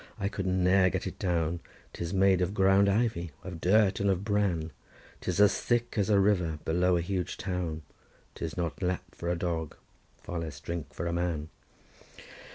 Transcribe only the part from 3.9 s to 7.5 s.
and of bran, 'Tis as thick as a river below a huge